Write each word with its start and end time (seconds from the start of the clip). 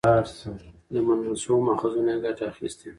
له 0.93 0.99
منل 1.05 1.35
شويو 1.43 1.65
ماخذونو 1.67 2.09
يې 2.13 2.17
ګټه 2.25 2.43
اخستې 2.51 2.87